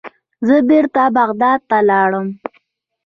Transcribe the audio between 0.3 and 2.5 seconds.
زه بیرته بغداد ته لاړم.